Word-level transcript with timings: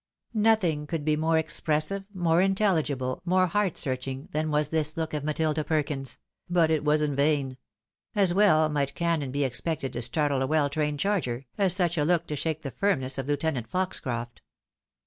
Nothing 0.33 0.87
could 0.87 1.05
be 1.05 1.15
more 1.15 1.37
expressive, 1.37 2.05
more 2.11 2.41
intelligible, 2.41 3.21
more 3.23 3.45
heart 3.45 3.77
searching 3.77 4.29
than 4.31 4.49
was 4.49 4.69
this 4.69 4.97
look 4.97 5.13
of 5.13 5.23
Matilda 5.23 5.63
Perkins— 5.63 6.17
^but 6.51 6.71
it 6.71 6.83
was 6.83 7.01
in 7.03 7.15
vain. 7.15 7.55
As 8.15 8.33
well 8.33 8.67
might 8.67 8.95
cannon 8.95 9.29
be 9.29 9.43
expected 9.43 9.93
to 9.93 10.01
startle 10.01 10.41
a 10.41 10.47
well 10.47 10.71
trained 10.71 10.99
charger, 10.99 11.45
as 11.55 11.75
suck 11.75 11.97
a 11.97 12.01
look 12.03 12.25
to 12.25 12.35
shake 12.35 12.63
the 12.63 12.71
firmness 12.71 13.19
of 13.19 13.27
Lieutenant 13.27 13.67
Foxoroft. 13.69 14.41